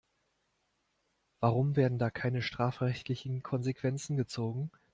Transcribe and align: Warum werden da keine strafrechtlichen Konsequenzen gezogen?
Warum 1.41 1.75
werden 1.75 1.99
da 1.99 2.09
keine 2.09 2.41
strafrechtlichen 2.41 3.43
Konsequenzen 3.43 4.17
gezogen? 4.17 4.71